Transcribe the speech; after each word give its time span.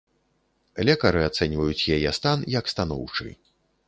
Лекары 0.87 1.19
ацэньваюць 1.29 1.89
яе 1.97 2.13
стан 2.19 2.39
як 2.59 2.73
станоўчы. 2.73 3.29